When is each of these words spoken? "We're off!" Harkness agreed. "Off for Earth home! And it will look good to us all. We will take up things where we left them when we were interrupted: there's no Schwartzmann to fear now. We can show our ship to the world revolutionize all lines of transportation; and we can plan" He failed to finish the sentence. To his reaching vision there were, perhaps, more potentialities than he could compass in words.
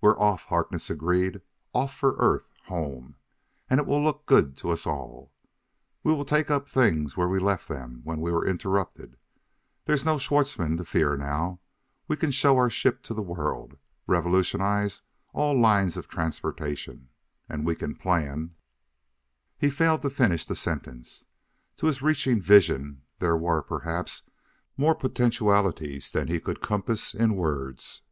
"We're 0.00 0.16
off!" 0.20 0.44
Harkness 0.44 0.90
agreed. 0.90 1.40
"Off 1.74 1.92
for 1.92 2.14
Earth 2.20 2.52
home! 2.66 3.16
And 3.68 3.80
it 3.80 3.86
will 3.88 4.00
look 4.00 4.24
good 4.24 4.56
to 4.58 4.70
us 4.70 4.86
all. 4.86 5.32
We 6.04 6.12
will 6.12 6.24
take 6.24 6.52
up 6.52 6.68
things 6.68 7.16
where 7.16 7.26
we 7.26 7.40
left 7.40 7.66
them 7.66 8.00
when 8.04 8.20
we 8.20 8.30
were 8.30 8.46
interrupted: 8.46 9.16
there's 9.84 10.04
no 10.04 10.18
Schwartzmann 10.18 10.76
to 10.76 10.84
fear 10.84 11.16
now. 11.16 11.58
We 12.06 12.14
can 12.16 12.30
show 12.30 12.56
our 12.56 12.70
ship 12.70 13.02
to 13.06 13.12
the 13.12 13.24
world 13.24 13.76
revolutionize 14.06 15.02
all 15.32 15.58
lines 15.60 15.96
of 15.96 16.06
transportation; 16.06 17.08
and 17.48 17.66
we 17.66 17.74
can 17.74 17.96
plan" 17.96 18.54
He 19.58 19.68
failed 19.68 20.02
to 20.02 20.10
finish 20.10 20.46
the 20.46 20.54
sentence. 20.54 21.24
To 21.78 21.86
his 21.86 22.00
reaching 22.02 22.40
vision 22.40 23.02
there 23.18 23.36
were, 23.36 23.62
perhaps, 23.62 24.22
more 24.76 24.94
potentialities 24.94 26.12
than 26.12 26.28
he 26.28 26.38
could 26.38 26.62
compass 26.62 27.16
in 27.16 27.34
words. 27.34 28.02